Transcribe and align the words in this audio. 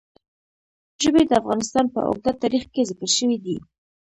ژبې 1.01 1.23
د 1.27 1.31
افغانستان 1.41 1.85
په 1.93 1.99
اوږده 2.07 2.31
تاریخ 2.43 2.63
کې 2.73 2.87
ذکر 2.89 3.09
شوی 3.17 3.37
دی. 3.45 3.57